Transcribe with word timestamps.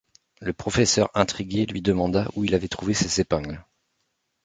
Le 0.39 0.51
professeur 0.51 1.11
intrigué 1.13 1.67
lui 1.67 1.83
demanda 1.83 2.27
où 2.35 2.43
il 2.43 2.55
avait 2.55 2.67
trouvé 2.67 2.95
ces 2.95 3.21
épingles. 3.21 3.63